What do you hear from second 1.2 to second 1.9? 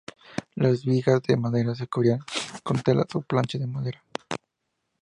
de madera se